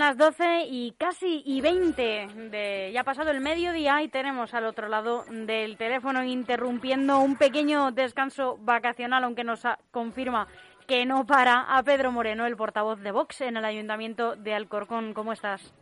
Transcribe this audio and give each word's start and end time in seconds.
las 0.00 0.16
12 0.16 0.64
y 0.66 0.92
casi 0.92 1.42
y 1.44 1.60
20 1.60 2.26
de 2.50 2.90
ya 2.90 3.02
ha 3.02 3.04
pasado 3.04 3.30
el 3.30 3.42
mediodía 3.42 4.02
y 4.02 4.08
tenemos 4.08 4.54
al 4.54 4.64
otro 4.64 4.88
lado 4.88 5.24
del 5.28 5.76
teléfono 5.76 6.24
interrumpiendo 6.24 7.20
un 7.20 7.36
pequeño 7.36 7.92
descanso 7.92 8.56
vacacional, 8.62 9.24
aunque 9.24 9.44
nos 9.44 9.62
confirma 9.90 10.48
que 10.88 11.04
no 11.04 11.26
para 11.26 11.76
a 11.76 11.82
Pedro 11.82 12.12
Moreno, 12.12 12.46
el 12.46 12.56
portavoz 12.56 12.98
de 13.00 13.12
Vox 13.12 13.42
en 13.42 13.58
el 13.58 13.64
Ayuntamiento 13.66 14.36
de 14.36 14.54
Alcorcón. 14.54 15.12
¿Cómo 15.12 15.34
estás? 15.34 15.74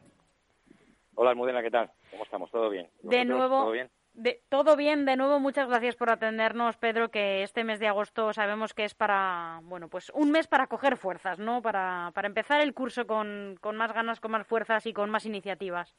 Hola, 1.15 1.31
Almudena, 1.31 1.63
¿qué 1.63 1.71
tal? 1.71 1.89
¿Cómo 2.11 2.25
estamos? 2.25 2.51
¿Todo 2.51 2.71
bien? 2.71 2.89
De 3.03 3.25
nuevo, 3.25 3.61
¿Todo 3.61 3.71
bien? 3.71 3.89
De, 4.19 4.43
todo 4.49 4.75
bien, 4.75 5.05
de 5.05 5.15
nuevo, 5.15 5.39
muchas 5.39 5.69
gracias 5.69 5.95
por 5.95 6.11
atendernos, 6.11 6.77
Pedro, 6.77 7.09
que 7.09 7.45
este 7.45 7.63
mes 7.63 7.79
de 7.79 7.87
agosto 7.87 8.33
sabemos 8.33 8.75
que 8.75 8.83
es 8.85 8.93
para, 8.93 9.61
bueno, 9.63 9.87
pues 9.87 10.11
un 10.13 10.33
mes 10.33 10.49
para 10.49 10.67
coger 10.67 10.97
fuerzas, 10.97 11.39
¿no? 11.39 11.63
Para, 11.63 12.11
para 12.17 12.27
empezar 12.27 12.61
el 12.61 12.75
curso 12.75 13.07
con, 13.07 13.57
con 13.61 13.77
más 13.77 13.93
ganas, 13.93 14.19
con 14.19 14.33
más 14.33 14.45
fuerzas 14.45 14.87
y 14.87 14.93
con 14.93 15.09
más 15.09 15.25
iniciativas. 15.25 15.95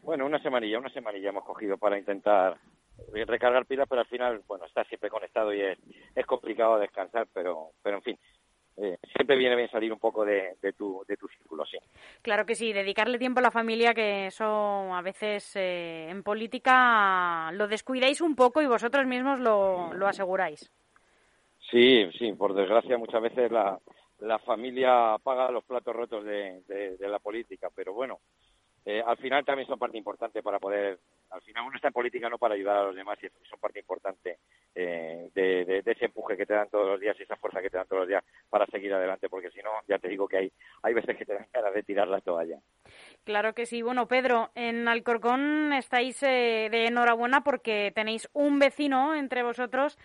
Bueno, 0.00 0.24
una 0.24 0.42
semanilla, 0.42 0.78
una 0.78 0.88
semanilla 0.88 1.28
hemos 1.28 1.44
cogido 1.44 1.76
para 1.76 1.98
intentar 1.98 2.56
recargar 3.26 3.66
pilas, 3.66 3.86
pero 3.90 4.00
al 4.00 4.06
final, 4.06 4.42
bueno, 4.46 4.64
está 4.64 4.84
siempre 4.84 5.10
conectado 5.10 5.52
y 5.52 5.60
es, 5.60 6.26
complicado 6.26 6.78
descansar, 6.78 7.28
pero, 7.34 7.72
pero 7.82 7.98
en 7.98 8.02
fin, 8.04 8.18
eh, 8.80 8.98
siempre 9.14 9.36
viene 9.36 9.56
bien 9.56 9.70
salir 9.70 9.92
un 9.92 9.98
poco 9.98 10.24
de, 10.24 10.56
tu, 10.76 11.04
de 11.06 11.16
tu 11.16 11.26
círculo, 11.28 11.64
sí. 11.66 11.78
Claro 12.22 12.46
que 12.46 12.54
sí, 12.54 12.72
dedicarle 12.72 13.18
tiempo 13.18 13.40
a 13.40 13.42
la 13.42 13.50
familia, 13.50 13.92
que 13.92 14.26
eso 14.26 14.44
a 14.44 15.02
veces 15.02 15.56
eh, 15.56 16.08
en 16.08 16.22
política 16.22 17.50
lo 17.52 17.66
descuidáis 17.66 18.20
un 18.20 18.36
poco 18.36 18.62
y 18.62 18.66
vosotros 18.66 19.06
mismos 19.06 19.40
lo, 19.40 19.92
lo 19.94 20.06
aseguráis. 20.06 20.70
Sí, 21.70 22.08
sí, 22.18 22.32
por 22.32 22.54
desgracia 22.54 22.96
muchas 22.96 23.20
veces 23.20 23.50
la, 23.50 23.78
la 24.20 24.38
familia 24.38 25.16
paga 25.22 25.50
los 25.50 25.64
platos 25.64 25.94
rotos 25.94 26.24
de, 26.24 26.62
de 26.66 27.08
la 27.08 27.18
política, 27.18 27.68
pero 27.74 27.92
bueno, 27.92 28.20
eh, 28.90 29.02
al 29.06 29.18
final 29.18 29.44
también 29.44 29.68
son 29.68 29.78
parte 29.78 29.98
importante 29.98 30.42
para 30.42 30.58
poder, 30.58 30.98
al 31.28 31.42
final 31.42 31.66
uno 31.66 31.76
está 31.76 31.88
en 31.88 31.92
política 31.92 32.30
no 32.30 32.38
para 32.38 32.54
ayudar 32.54 32.78
a 32.78 32.84
los 32.84 32.96
demás 32.96 33.18
y 33.22 33.28
son 33.46 33.60
parte 33.60 33.80
importante 33.80 34.38
eh, 34.74 35.28
de, 35.34 35.82
ese 35.84 36.06
empuje 36.06 36.38
que 36.38 36.46
te 36.46 36.54
dan 36.54 36.70
todos 36.70 36.86
los 36.86 36.98
días 36.98 37.14
y 37.20 37.24
esa 37.24 37.36
fuerza 37.36 37.60
que 37.60 37.68
te 37.68 37.76
dan 37.76 37.86
todos 37.86 38.00
los 38.00 38.08
días 38.08 38.24
para 38.48 38.64
seguir 38.64 38.94
adelante, 38.94 39.28
porque 39.28 39.50
si 39.50 39.60
no, 39.60 39.72
ya 39.86 39.98
te 39.98 40.08
digo 40.08 40.26
que 40.26 40.38
hay, 40.38 40.52
hay 40.82 40.94
veces 40.94 41.18
que 41.18 41.26
te 41.26 41.34
dan 41.34 41.46
ganas 41.52 41.74
de 41.74 41.82
tirar 41.82 42.08
la 42.08 42.22
toalla. 42.22 42.60
Claro 43.24 43.52
que 43.52 43.66
sí. 43.66 43.82
Bueno, 43.82 44.08
Pedro, 44.08 44.52
en 44.54 44.88
Alcorcón 44.88 45.74
estáis 45.74 46.22
eh, 46.22 46.68
de 46.70 46.86
enhorabuena 46.86 47.44
porque 47.44 47.92
tenéis 47.94 48.30
un 48.32 48.58
vecino 48.58 49.14
entre 49.14 49.42
vosotros 49.42 49.98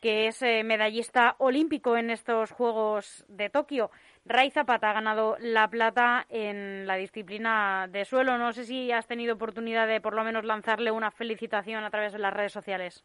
que 0.00 0.26
es 0.26 0.42
medallista 0.64 1.36
olímpico 1.38 1.96
en 1.96 2.10
estos 2.10 2.52
Juegos 2.52 3.24
de 3.28 3.50
Tokio. 3.50 3.90
Ray 4.24 4.50
Zapata 4.50 4.90
ha 4.90 4.94
ganado 4.94 5.36
la 5.40 5.68
plata 5.68 6.26
en 6.28 6.86
la 6.86 6.96
disciplina 6.96 7.88
de 7.90 8.04
suelo. 8.04 8.36
No 8.38 8.52
sé 8.52 8.64
si 8.64 8.92
has 8.92 9.06
tenido 9.06 9.34
oportunidad 9.34 9.88
de 9.88 10.00
por 10.00 10.14
lo 10.14 10.24
menos 10.24 10.44
lanzarle 10.44 10.90
una 10.90 11.10
felicitación 11.10 11.84
a 11.84 11.90
través 11.90 12.12
de 12.12 12.18
las 12.18 12.34
redes 12.34 12.52
sociales. 12.52 13.04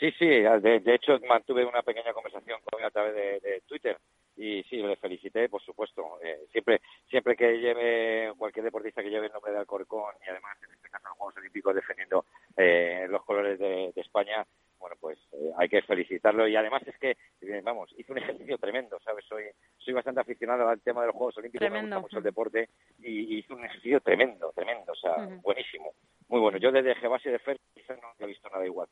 Sí, 0.00 0.10
sí, 0.12 0.26
de, 0.26 0.94
hecho 0.94 1.18
mantuve 1.28 1.62
una 1.62 1.82
pequeña 1.82 2.14
conversación 2.14 2.58
con 2.64 2.80
él 2.80 2.86
a 2.86 2.90
través 2.90 3.14
de, 3.42 3.62
Twitter 3.66 3.98
y 4.34 4.62
sí, 4.62 4.76
le 4.78 4.96
felicité, 4.96 5.50
por 5.50 5.60
supuesto. 5.60 6.18
Eh, 6.22 6.46
siempre 6.50 6.80
siempre 7.10 7.36
que 7.36 7.58
lleve 7.58 8.32
cualquier 8.38 8.64
deportista 8.64 9.02
que 9.02 9.10
lleve 9.10 9.26
el 9.26 9.32
nombre 9.32 9.52
de 9.52 9.58
Alcorcón 9.58 10.14
y 10.26 10.30
además 10.30 10.56
en 10.62 10.72
este 10.72 10.88
caso 10.88 11.08
los 11.08 11.18
Juegos 11.18 11.36
Olímpicos 11.36 11.74
defendiendo 11.74 12.24
eh, 12.56 13.06
los 13.10 13.22
colores 13.26 13.58
de, 13.58 13.92
España, 13.96 14.46
bueno, 14.80 14.96
pues 14.98 15.18
eh, 15.32 15.52
hay 15.56 15.68
que 15.68 15.82
felicitarlo 15.82 16.48
y 16.48 16.56
además 16.56 16.82
es 16.86 16.98
que, 16.98 17.16
vamos, 17.62 17.94
hizo 17.96 18.12
un 18.12 18.18
ejercicio 18.18 18.58
tremendo, 18.58 18.98
¿sabes? 19.04 19.24
Soy 19.26 19.44
soy 19.78 19.94
bastante 19.94 20.20
aficionado 20.20 20.68
al 20.68 20.80
tema 20.80 21.02
de 21.02 21.08
los 21.08 21.16
Juegos 21.16 21.36
Olímpicos, 21.38 21.70
me 21.70 21.80
gusta 21.80 21.98
mucho 22.00 22.18
el 22.18 22.24
deporte 22.24 22.68
y, 22.98 23.38
hizo 23.38 23.54
un 23.54 23.64
ejercicio 23.64 24.00
tremendo, 24.00 24.52
tremendo, 24.54 24.92
o 24.92 24.96
sea, 24.96 25.26
buenísimo. 25.42 25.92
Muy 26.28 26.40
bueno. 26.40 26.58
Yo 26.58 26.70
desde 26.70 26.94
Gebasi 26.94 27.28
de 27.28 27.38
Fer 27.40 27.58
no 27.88 28.12
he 28.18 28.26
visto 28.26 28.48
nada 28.50 28.64
igual. 28.64 28.88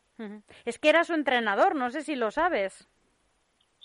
Es 0.64 0.78
que 0.78 0.88
era 0.88 1.04
su 1.04 1.14
entrenador, 1.14 1.74
no 1.76 1.90
sé 1.90 2.02
si 2.02 2.16
lo 2.16 2.30
sabes. 2.30 2.88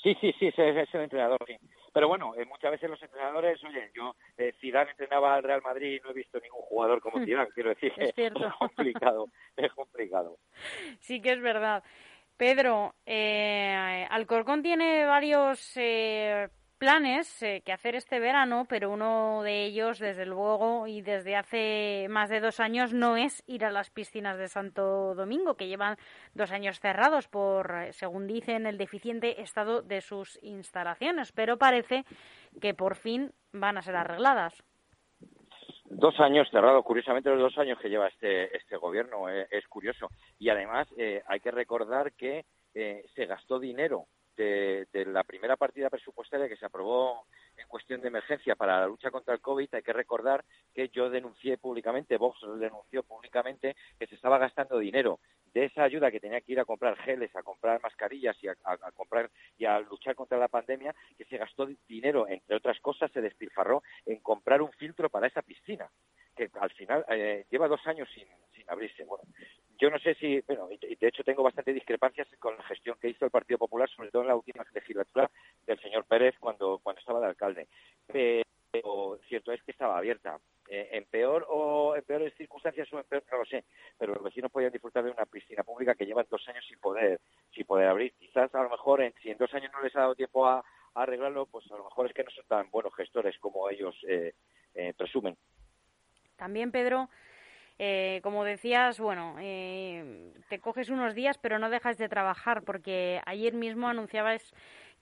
Sí, 0.02 0.18
sí, 0.20 0.34
sí, 0.40 0.48
es, 0.48 0.58
el 0.58 1.02
entrenador, 1.02 1.40
sí. 1.48 1.58
Pero 1.94 2.08
bueno, 2.08 2.34
eh, 2.36 2.46
muchas 2.46 2.72
veces 2.72 2.90
los 2.90 3.02
entrenadores, 3.02 3.64
oye, 3.64 3.92
yo, 3.94 4.16
eh, 4.38 4.54
Zidane 4.60 4.92
entrenaba 4.92 5.36
al 5.36 5.44
Real 5.44 5.62
Madrid 5.62 5.98
y 5.98 6.00
no 6.00 6.10
he 6.10 6.14
visto 6.14 6.40
ningún 6.40 6.62
jugador 6.64 7.00
como 7.02 7.24
Zidane, 7.24 7.50
quiero 7.54 7.70
decir, 7.70 7.94
es, 7.98 8.16
cierto. 8.16 8.48
es 8.48 8.54
complicado, 8.60 9.28
es 9.56 9.72
complicado. 9.74 10.38
Sí 11.00 11.22
que 11.22 11.34
es 11.34 11.42
verdad. 11.42 11.84
Pedro, 12.36 12.96
eh, 13.06 14.08
Alcorcón 14.10 14.64
tiene 14.64 15.06
varios 15.06 15.78
eh, 15.78 16.50
planes 16.84 17.42
eh, 17.42 17.62
que 17.66 17.72
hacer 17.72 17.96
este 17.96 18.20
verano, 18.20 18.66
pero 18.68 18.92
uno 18.92 19.42
de 19.42 19.64
ellos, 19.64 20.00
desde 20.00 20.26
luego, 20.26 20.86
y 20.86 21.02
desde 21.02 21.38
hace 21.38 22.08
más 22.10 22.30
de 22.30 22.42
dos 22.42 22.60
años, 22.60 22.94
no 22.94 23.16
es 23.16 23.42
ir 23.48 23.64
a 23.64 23.72
las 23.72 23.90
piscinas 23.90 24.38
de 24.38 24.50
Santo 24.50 25.16
Domingo, 25.16 25.56
que 25.56 25.70
llevan 25.70 25.96
dos 26.34 26.52
años 26.52 26.82
cerrados 26.82 27.30
por, 27.30 27.74
eh, 27.74 27.94
según 27.94 28.28
dicen, 28.28 28.66
el 28.66 28.78
deficiente 28.78 29.42
estado 29.42 29.82
de 29.82 30.02
sus 30.02 30.38
instalaciones. 30.44 31.32
Pero 31.32 31.56
parece 31.58 32.04
que 32.60 32.74
por 32.74 32.96
fin 32.98 33.32
van 33.54 33.78
a 33.78 33.82
ser 33.82 33.96
arregladas. 33.96 34.62
Dos 35.86 36.20
años 36.20 36.50
cerrados, 36.52 36.84
curiosamente 36.84 37.30
los 37.30 37.40
dos 37.40 37.58
años 37.60 37.80
que 37.80 37.88
lleva 37.88 38.10
este, 38.10 38.58
este 38.58 38.76
gobierno, 38.76 39.30
eh, 39.30 39.48
es 39.52 39.66
curioso. 39.70 40.10
Y 40.38 40.50
además 40.50 40.90
hay 41.28 41.40
que 41.40 41.52
recordar 41.52 42.12
que 42.12 42.44
se 42.74 43.26
gastó 43.26 43.58
dinero 43.58 44.08
de, 44.36 44.88
la 45.08 45.24
primera 45.24 45.58
partida 45.58 45.90
presupuestaria 45.90 46.48
que 46.48 46.58
se 46.58 46.66
aprobó 46.66 47.26
en 47.58 47.68
cuestión 47.68 48.02
de 48.02 48.08
emergencia 48.08 48.56
para 48.56 48.80
la 48.80 48.88
lucha 48.88 49.12
contra 49.12 49.34
el 49.34 49.42
COVID, 49.42 49.74
hay 49.74 49.84
que 49.84 49.94
recordar 49.94 50.44
que 50.74 50.90
yo 50.90 51.10
denuncié 51.10 51.58
públicamente, 51.58 52.18
Vox 52.18 52.40
denunció 52.60 53.04
públicamente 53.04 53.76
que 54.00 54.08
se 54.08 54.16
estaba 54.16 54.38
gastando 54.38 54.80
dinero 54.80 55.20
de 55.54 55.66
esa 55.66 55.84
ayuda 55.84 56.12
que 56.12 56.20
tenía 56.20 56.42
que 56.42 56.54
ir 56.54 56.60
a 56.60 56.66
comprar 56.66 56.98
geles, 56.98 57.36
a 57.36 57.44
comprar 57.44 57.80
mascarillas 57.82 58.36
y 58.42 58.48
a, 58.48 58.56
comprar 58.96 59.30
y 59.58 59.66
a 59.66 59.80
luchar 59.80 60.16
contra 60.16 60.38
la 60.38 60.48
pandemia, 60.48 60.96
que 61.18 61.26
se 61.26 61.38
gastó 61.38 61.68
dinero, 61.88 62.28
entre 62.28 62.56
otras 62.56 62.80
cosas, 62.80 63.12
se 63.12 63.22
despilfarró 63.22 63.84
en 64.06 64.20
comprar 64.20 64.62
un 64.62 64.72
filtro 64.72 65.10
para 65.10 65.28
esa 65.28 65.44
piscina, 65.44 65.90
que 66.36 66.50
al 66.60 66.72
final 66.72 67.06
eh, 67.10 67.46
lleva 67.52 67.68
dos 67.68 67.86
años 67.86 68.10
sin, 68.16 68.28
sin 68.56 68.68
abrirse. 68.70 69.04
Bueno, 69.06 69.26
yo 69.80 69.90
no 69.90 70.00
sé 70.00 70.16
si, 70.16 70.40
bueno, 70.42 70.70
y 70.72 70.96
de 70.96 71.08
hecho 71.08 71.24
tengo 71.24 71.44
bastante 71.44 71.74
discrepancias 71.74 72.28
con 72.40 72.56
la 72.58 72.64
gestión 72.64 72.98
que 73.00 73.10
hizo 73.10 73.26
el 73.26 73.32
Partido 73.32 73.58
Popular, 73.58 73.90
sobre 73.90 74.12
todo 74.12 74.22
en 74.22 74.30
la 74.30 74.36
última 74.36 74.66
legislatura 74.74 75.30
del 75.66 75.80
señor 75.80 76.06
Pérez 76.06 76.36
cuando, 76.40 76.80
cuando 76.82 77.00
estaba 77.00 77.20
de 77.20 77.28
alcalde. 77.28 77.68
Pero 78.08 79.20
cierto 79.28 79.52
es 79.52 79.62
que 79.64 79.72
estaba 79.72 79.98
abierta. 79.98 80.40
Eh, 80.70 80.90
en 80.94 81.06
peor 81.06 81.46
o 81.50 81.96
en 81.96 82.04
peores 82.04 82.34
circunstancias 82.36 82.92
o 82.94 82.98
en 82.98 83.04
peor, 83.04 83.24
no 83.32 83.40
lo 83.40 83.46
sé, 83.46 83.66
pero 83.98 84.14
los 84.14 84.24
vecinos 84.24 84.50
podían 84.50 84.72
disfrutar 84.72 85.04
de 85.04 85.12
una 85.12 85.26
piscina 85.26 85.62
pública 85.62 85.94
que 85.94 86.06
llevan 86.06 86.26
dos 86.30 86.48
años 86.48 86.66
sin 86.68 86.80
poder, 86.80 87.20
sin 87.54 87.66
poder 87.66 87.88
abrir. 87.88 88.14
Quizás 88.14 88.54
a 88.56 88.64
lo 88.64 88.70
mejor 88.70 89.02
en, 89.02 89.14
si 89.22 89.30
en 89.30 89.38
dos 89.38 89.54
años 89.54 89.72
no 89.74 89.82
les 89.82 89.96
ha 89.96 90.02
dado 90.02 90.16
tiempo 90.16 90.48
a, 90.48 90.64
arreglarlo, 90.96 91.48
pues 91.48 91.70
a 91.72 91.76
lo 91.76 91.86
mejor 91.86 92.06
es 92.06 92.14
que 92.14 92.24
no 92.24 92.30
son 92.30 92.46
tan 92.46 92.70
buenos 92.70 92.94
gestores 92.96 93.38
como 93.40 93.68
ellos 93.68 93.96
eh, 94.08 94.36
eh, 94.76 94.94
presumen. 94.96 95.36
También, 96.36 96.72
Pedro, 96.72 97.10
eh, 97.80 98.20
como 98.24 98.44
decías, 98.44 99.00
bueno, 99.00 99.36
eh, 99.40 100.32
te 100.48 100.60
coges 100.60 100.90
unos 100.90 101.16
días, 101.16 101.38
pero 101.38 101.58
no 101.60 101.70
dejas 101.70 101.98
de 101.98 102.08
trabajar, 102.08 102.62
porque 102.64 103.20
ayer 103.26 103.54
mismo 103.54 103.88
anunciabas 103.88 104.54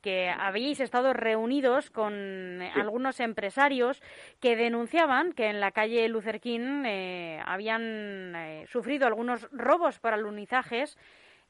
que 0.02 0.30
habíais 0.30 0.80
estado 0.80 1.14
reunidos 1.14 1.92
con 1.92 2.60
algunos 2.74 3.20
empresarios 3.20 4.02
que 4.40 4.56
denunciaban 4.56 5.32
que 5.34 5.48
en 5.48 5.60
la 5.60 5.72
calle 5.72 6.08
Lucerquín 6.10 6.84
eh, 6.88 7.40
habían 7.46 8.66
sufrido 8.66 9.06
algunos 9.06 9.48
robos 9.52 10.00
por 10.00 10.14
alunizajes 10.14 10.98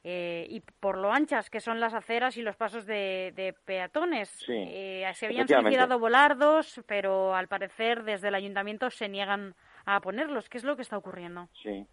y 0.04 0.62
por 0.80 0.98
lo 0.98 1.12
anchas 1.12 1.48
que 1.48 1.60
son 1.60 1.80
las 1.80 1.94
aceras 1.94 2.36
y 2.36 2.42
los 2.42 2.56
pasos 2.56 2.84
de, 2.84 3.54
peatones. 3.64 4.28
se 4.28 5.26
habían 5.26 5.48
solicitado 5.48 5.98
volardos, 5.98 6.82
pero 6.86 7.34
al 7.34 7.48
parecer 7.48 8.02
desde 8.02 8.28
el 8.28 8.34
ayuntamiento 8.34 8.90
se 8.90 9.08
niegan 9.08 9.54
a 9.86 10.00
ponerlos. 10.00 10.48
¿Qué 10.48 10.58
es 10.58 10.64
lo 10.64 10.76
que 10.76 10.82
está 10.82 10.96
ocurriendo? 10.96 11.48
Sí. 11.62 11.86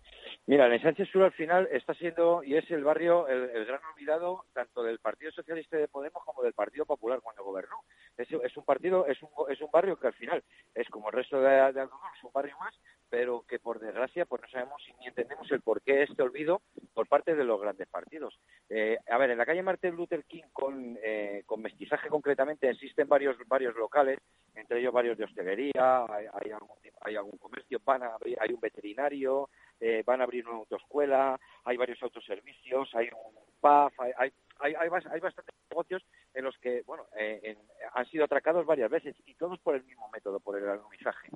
Mira, 0.46 0.66
el 0.66 0.82
Sánchez 0.82 1.10
Sur 1.10 1.24
al 1.24 1.32
final 1.32 1.68
está 1.72 1.94
siendo 1.94 2.44
y 2.44 2.56
es 2.56 2.70
el 2.72 2.84
barrio, 2.84 3.28
el, 3.28 3.66
gran 3.66 3.82
olvidado 3.94 4.46
tanto 4.54 4.84
del 4.84 5.00
Partido 5.00 5.32
Socialista 5.32 5.78
de 5.78 5.88
Podemos 5.88 6.24
como 6.24 6.42
del 6.42 6.54
Partido 6.54 6.86
Popular 6.86 7.20
cuando 7.22 7.44
gobernó. 7.44 7.84
Es, 8.18 8.28
es 8.32 8.58
un 8.58 8.66
partido, 8.66 9.06
es 9.06 9.22
un, 9.22 9.30
es 9.50 9.62
un 9.62 9.70
barrio 9.72 10.00
que 10.00 10.08
al 10.08 10.14
final 10.14 10.44
es 10.74 10.88
como 10.90 11.10
el 11.10 11.14
resto 11.14 11.40
de, 11.42 11.72
de 11.72 11.84
es 11.84 12.24
un 12.24 12.32
barrio 12.34 12.58
más, 12.60 12.74
pero 13.10 13.44
que 13.48 13.60
por 13.60 13.80
desgracia 13.80 14.26
pues 14.26 14.42
no 14.42 14.48
sabemos 14.50 14.82
ni 15.00 15.08
entendemos 15.08 15.50
el 15.52 15.62
por 15.62 15.82
qué 15.82 16.04
este 16.04 16.22
olvido 16.22 16.62
por 16.94 17.08
parte 17.08 17.36
de 17.36 17.44
los 17.44 17.60
grandes 17.62 17.88
partidos. 17.88 18.40
Eh, 18.70 18.98
a 19.10 19.18
ver, 19.18 19.32
en 19.32 19.38
la 19.38 19.46
calle 19.46 19.64
Martin 19.64 19.96
Luther 19.96 20.24
King 20.26 20.44
con, 20.54 20.98
eh, 21.04 21.44
con 21.46 21.62
mestizaje 21.62 22.10
concretamente 22.10 22.70
existen 22.70 23.08
varios 23.08 23.38
varios 23.48 23.76
locales, 23.76 24.20
entre 24.70 24.82
ellos 24.82 24.94
varios 24.94 25.18
de 25.18 25.24
hostelería, 25.24 26.06
hay, 26.08 26.28
hay, 26.32 26.52
algún, 26.52 26.78
hay 27.02 27.16
algún 27.16 27.40
comercio, 27.40 27.82
van 27.84 28.04
a 28.04 28.14
abrir, 28.14 28.38
hay 28.40 28.54
un 28.54 28.60
veterinario, 28.60 29.50
eh, 29.80 30.04
van 30.06 30.22
a 30.22 30.26
abrir 30.26 30.48
una 30.48 30.58
autoescuela, 30.58 31.40
hay 31.64 31.76
varios 31.76 32.02
autoservicios, 32.04 32.94
hay 32.94 33.08
un 33.08 33.34
pub, 33.60 33.92
hay, 33.98 34.12
hay, 34.16 34.32
hay, 34.60 34.76
hay, 34.76 35.20
bastantes 35.20 35.56
negocios 35.72 36.06
en 36.36 36.44
los 36.44 36.56
que, 36.60 36.84
bueno, 36.86 37.08
han 37.94 38.06
sido 38.10 38.26
atracados 38.26 38.64
varias 38.68 38.92
veces 38.92 39.16
y 39.26 39.34
todos 39.34 39.58
por 39.58 39.74
el 39.74 39.84
mismo 39.86 40.08
método, 40.10 40.40
por 40.40 40.56
el 40.56 40.70
alunizaje. 40.70 41.30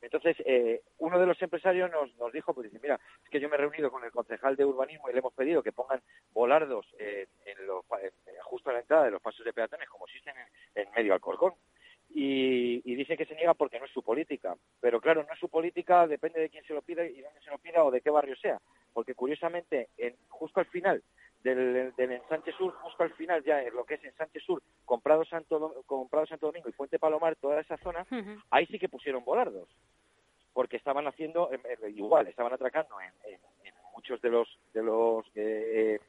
Entonces, 0.00 0.38
eh, 0.46 0.80
uno 0.96 1.18
de 1.18 1.26
los 1.26 1.42
empresarios 1.42 1.90
nos, 1.90 2.14
nos 2.16 2.32
dijo, 2.32 2.54
pues 2.54 2.70
dice, 2.70 2.80
mira, 2.80 2.98
es 3.22 3.28
que 3.28 3.38
yo 3.38 3.50
me 3.50 3.56
he 3.56 3.58
reunido 3.58 3.90
con 3.90 4.02
el 4.02 4.12
concejal 4.12 4.56
de 4.56 4.64
urbanismo 4.64 5.10
y 5.10 5.12
le 5.12 5.18
hemos 5.18 5.34
pedido 5.34 5.62
que 5.62 5.72
pongan 5.72 6.00
volardos 6.32 6.86
en 6.98 7.66
los, 7.66 7.84
justo 8.44 8.70
a 8.70 8.72
la 8.72 8.80
entrada 8.80 9.04
de 9.04 9.10
los 9.10 9.20
pasos 9.20 9.44
de 9.44 9.52
peatones, 9.52 9.90
como 9.90 10.06
existen 10.06 10.34
en, 10.74 10.86
en 10.86 10.90
medio 10.92 11.12
Alcorcón 11.12 11.52
y, 12.20 12.82
y, 12.84 12.96
dice 12.96 13.16
que 13.16 13.26
se 13.26 13.36
niega 13.36 13.54
porque 13.54 13.78
no 13.78 13.84
es 13.84 13.92
su 13.92 14.02
política. 14.02 14.56
Pero 14.80 15.00
claro, 15.00 15.22
no 15.22 15.32
es 15.32 15.38
su 15.38 15.48
política, 15.48 16.04
depende 16.08 16.40
de 16.40 16.50
quién 16.50 16.64
se 16.64 16.74
lo 16.74 16.82
pida 16.82 17.04
y 17.04 17.20
dónde 17.20 17.40
se 17.40 17.50
lo 17.50 17.58
pida 17.58 17.84
o 17.84 17.92
de 17.92 18.00
qué 18.00 18.10
barrio 18.10 18.34
sea. 18.34 18.58
Porque 18.92 19.14
curiosamente, 19.14 19.90
en, 19.96 20.16
justo 20.28 20.58
al 20.58 20.66
final 20.66 21.00
del, 21.44 21.94
del 21.94 22.12
ensanche 22.12 22.50
sur, 22.54 22.72
justo 22.74 23.04
al 23.04 23.12
final 23.12 23.44
ya 23.44 23.62
en 23.62 23.72
lo 23.72 23.84
que 23.84 23.94
es 23.94 24.04
ensanche 24.04 24.40
sur, 24.40 24.60
comprado 24.84 25.24
Santo, 25.26 25.84
comprado 25.86 26.26
Santo 26.26 26.46
Domingo 26.46 26.68
y 26.68 26.72
Fuente 26.72 26.98
Palomar, 26.98 27.36
toda 27.36 27.60
esa 27.60 27.76
zona, 27.76 28.04
ahí 28.50 28.66
sí 28.66 28.80
que 28.80 28.88
pusieron 28.88 29.24
volardos. 29.24 29.68
Porque 30.52 30.76
estaban 30.76 31.06
haciendo, 31.06 31.48
igual, 31.94 32.26
estaban 32.26 32.52
atracando 32.52 33.00
en, 33.00 33.12
en, 33.32 33.38
muchos 33.94 34.20
de 34.20 34.30
los, 34.30 34.58
de 34.72 34.82
los 34.82 35.24
eh, 35.36 36.00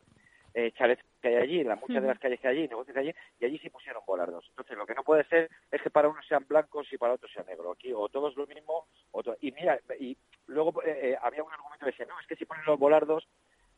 eh, 0.53 0.71
chalets 0.71 1.03
que 1.21 1.29
hay 1.29 1.35
allí, 1.35 1.59
en 1.61 1.67
la, 1.67 1.75
muchas 1.75 2.01
de 2.01 2.07
las 2.07 2.19
calles 2.19 2.39
que 2.39 2.47
hay 2.47 2.57
allí, 2.57 2.67
negocios 2.67 2.93
que 2.93 2.99
hay 2.99 3.09
allí, 3.09 3.17
y 3.39 3.45
allí 3.45 3.59
sí 3.59 3.69
pusieron 3.69 4.03
volardos. 4.05 4.45
Entonces, 4.49 4.77
lo 4.77 4.85
que 4.85 4.95
no 4.95 5.03
puede 5.03 5.23
ser 5.25 5.49
es 5.71 5.81
que 5.81 5.89
para 5.89 6.09
unos 6.09 6.25
sean 6.27 6.45
blancos 6.47 6.91
y 6.91 6.97
para 6.97 7.13
otros 7.13 7.31
sean 7.31 7.45
negros. 7.45 7.75
Aquí, 7.75 7.91
o 7.93 8.09
todos 8.09 8.35
lo 8.35 8.47
mismo, 8.47 8.87
o 9.11 9.21
y 9.41 9.51
mira, 9.51 9.79
y 9.99 10.17
luego 10.47 10.81
eh, 10.83 11.11
eh, 11.11 11.17
había 11.21 11.43
un 11.43 11.51
argumento 11.51 11.85
que 11.85 11.91
decía, 11.91 12.05
no, 12.05 12.19
es 12.19 12.27
que 12.27 12.35
si 12.35 12.45
ponen 12.45 12.65
los 12.65 12.79
volardos, 12.79 13.27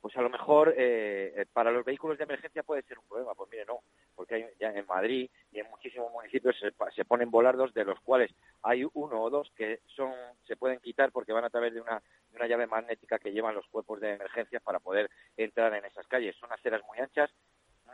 pues 0.02 0.18
a 0.18 0.22
lo 0.22 0.30
mejor 0.30 0.74
eh, 0.76 1.46
para 1.54 1.72
los 1.72 1.86
vehículos 1.86 2.18
de 2.18 2.24
emergencia 2.24 2.64
puede 2.64 2.82
ser 2.82 2.98
un 2.98 3.06
problema. 3.08 3.36
Pues 3.36 3.50
mire, 3.52 3.66
no, 3.66 3.82
porque 4.16 4.36
hay, 4.36 4.46
ya 4.60 4.70
en 4.72 4.86
Madrid 4.88 5.30
y 5.52 5.60
en 5.60 5.70
muchísimos 5.70 6.12
municipios 6.12 6.58
se, 6.60 6.74
se, 6.96 7.06
ponen 7.06 7.30
volardos 7.30 7.74
de 7.76 7.86
los 7.86 8.00
cuales 8.00 8.32
hay 8.64 8.84
uno 8.94 9.22
o 9.22 9.30
dos 9.30 9.52
que 9.56 9.82
son 9.96 10.12
se 10.48 10.56
pueden 10.56 10.80
quitar 10.80 11.12
porque 11.12 11.34
van 11.34 11.46
a 11.46 11.52
través 11.52 11.74
de 11.74 11.82
una 11.82 12.02
de 12.32 12.36
una 12.36 12.48
llave 12.48 12.66
magnética 12.66 13.20
que 13.20 13.32
llevan 13.32 13.54
los 13.54 13.68
cuerpos 13.68 14.02
de 14.02 14.14
emergencia 14.14 14.60
para 14.60 14.80
poder 14.80 15.10
entrar 15.38 15.74
en 15.76 15.86
esas 15.86 16.08
calles. 16.08 16.36
Son 16.38 16.52
aceras 16.52 16.82
muy 16.88 16.98
anchas, 16.98 17.30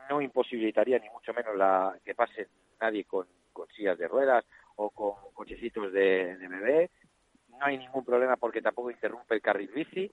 no 0.09 0.21
imposibilitaría 0.21 0.99
ni 0.99 1.09
mucho 1.09 1.33
menos 1.33 1.57
la 1.57 1.99
que 2.05 2.15
pase 2.15 2.47
nadie 2.79 3.03
con, 3.03 3.27
con 3.51 3.67
sillas 3.69 3.97
de 3.97 4.07
ruedas 4.07 4.45
o 4.77 4.91
con 4.91 5.13
cochecitos 5.33 5.91
de 5.91 6.37
bebé. 6.39 6.89
No 7.49 7.65
hay 7.65 7.77
ningún 7.77 8.05
problema 8.05 8.37
porque 8.37 8.61
tampoco 8.61 8.91
interrumpe 8.91 9.35
el 9.35 9.41
carril 9.41 9.71
bici. 9.73 10.11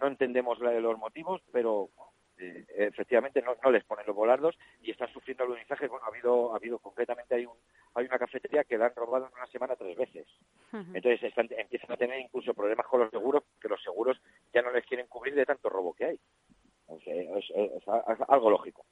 No 0.00 0.06
entendemos 0.06 0.58
los 0.58 0.98
motivos, 0.98 1.42
pero 1.52 1.90
eh, 2.38 2.64
efectivamente 2.74 3.42
no, 3.42 3.54
no, 3.62 3.70
les 3.70 3.84
ponen 3.84 4.06
los 4.06 4.16
volardos 4.16 4.56
y 4.82 4.90
están 4.90 5.12
sufriendo 5.12 5.44
alunizaje. 5.44 5.88
Bueno, 5.88 6.06
ha 6.06 6.08
habido, 6.08 6.52
ha 6.52 6.56
habido 6.56 6.78
concretamente 6.78 7.34
hay 7.34 7.46
un 7.46 7.56
hay 7.94 8.06
una 8.06 8.18
cafetería 8.18 8.64
que 8.64 8.78
la 8.78 8.86
han 8.86 8.94
robado 8.94 9.26
en 9.26 9.32
una 9.34 9.46
semana 9.46 9.76
tres 9.76 9.96
veces. 9.96 10.26
Entonces 10.72 11.22
están, 11.22 11.48
empiezan 11.50 11.92
a 11.92 11.96
tener 11.96 12.20
incluso 12.20 12.54
problemas 12.54 12.86
con 12.86 13.00
los 13.00 13.10
seguros, 13.10 13.42
que 13.60 13.68
los 13.68 13.82
seguros 13.82 14.20
ya 14.54 14.62
no 14.62 14.70
les 14.70 14.86
quieren 14.86 15.06
cubrir 15.08 15.34
de 15.34 15.44
tanto 15.44 15.68
robo 15.68 15.92
que 15.92 16.04
hay. 16.04 16.20
es, 16.88 17.88
algo 18.28 18.50
lógico. 18.50 18.86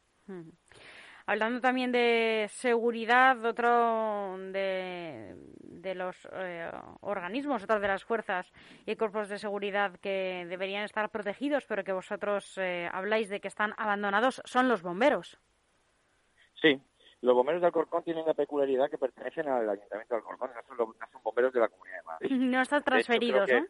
Hablando 1.26 1.60
también 1.60 1.92
de 1.92 2.46
seguridad, 2.50 3.44
otro 3.44 4.36
de, 4.50 5.34
de 5.60 5.94
los 5.94 6.16
eh, 6.32 6.70
organismos, 7.08 7.62
otras 7.62 7.80
de 7.80 7.88
las 7.88 8.04
fuerzas 8.04 8.50
y 8.86 8.96
cuerpos 8.96 9.28
de 9.28 9.38
seguridad 9.38 9.92
que 10.00 10.46
deberían 10.48 10.84
estar 10.84 11.10
protegidos, 11.10 11.64
pero 11.66 11.84
que 11.84 11.92
vosotros 11.92 12.56
eh, 12.58 12.88
habláis 12.92 13.28
de 13.28 13.40
que 13.40 13.48
están 13.48 13.74
abandonados, 13.76 14.42
son 14.44 14.68
los 14.68 14.82
bomberos. 14.82 15.38
Sí, 16.60 16.80
los 17.20 17.34
bomberos 17.34 17.60
de 17.60 17.66
Alcorcón 17.66 18.04
tienen 18.04 18.26
la 18.26 18.34
peculiaridad 18.34 18.90
que 18.90 18.98
pertenecen 18.98 19.48
al 19.48 19.68
Ayuntamiento 19.68 20.14
de 20.14 20.18
Alcorcón, 20.18 20.50
no 20.54 20.62
son, 20.62 20.76
no 20.76 21.08
son 21.12 21.22
bomberos 21.22 21.52
de 21.52 21.60
la 21.60 21.68
Comunidad 21.68 21.96
de 21.96 22.02
Madrid. 22.04 22.30
No 22.50 22.62
están 22.62 22.82
transferidos, 22.82 23.48
¿no? 23.50 23.66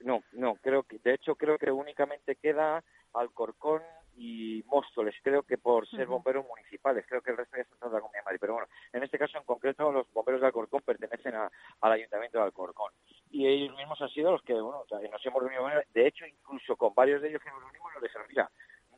No, 0.00 0.22
no, 0.32 0.54
creo 0.56 0.84
que, 0.84 0.98
de 0.98 1.14
hecho 1.14 1.34
creo 1.34 1.58
que 1.58 1.70
únicamente 1.72 2.36
queda 2.36 2.84
Alcorcón 3.14 3.82
y 4.18 4.64
Móstoles, 4.66 5.14
creo 5.22 5.44
que 5.44 5.58
por 5.58 5.88
ser 5.88 6.06
bomberos 6.06 6.44
municipales, 6.46 7.04
creo 7.08 7.22
que 7.22 7.30
el 7.30 7.36
resto 7.36 7.56
ya 7.56 7.62
están 7.62 7.88
de 7.88 7.94
la 7.94 8.00
Comunidad 8.00 8.20
de 8.20 8.24
Madrid, 8.24 8.38
pero 8.40 8.54
bueno, 8.54 8.68
en 8.92 9.02
este 9.04 9.18
caso 9.18 9.38
en 9.38 9.44
concreto 9.44 9.92
los 9.92 10.12
bomberos 10.12 10.40
de 10.40 10.48
Alcorcón 10.48 10.82
pertenecen 10.82 11.36
a, 11.36 11.50
al 11.80 11.92
Ayuntamiento 11.92 12.38
de 12.38 12.44
Alcorcón 12.44 12.92
y 13.30 13.46
ellos 13.46 13.76
mismos 13.76 14.00
han 14.02 14.08
sido 14.08 14.32
los 14.32 14.42
que, 14.42 14.54
bueno, 14.54 14.84
nos 14.90 15.26
hemos 15.26 15.42
reunido, 15.42 15.82
de 15.94 16.06
hecho 16.06 16.26
incluso 16.26 16.76
con 16.76 16.94
varios 16.94 17.22
de 17.22 17.28
ellos 17.28 17.42
que 17.42 17.50
nos 17.50 17.60
reunimos 17.60 17.92
nos 17.94 18.02
les 18.02 18.12
mira, 18.28 18.50